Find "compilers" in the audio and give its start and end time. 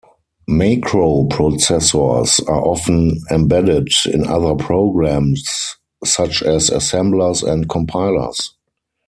7.69-8.55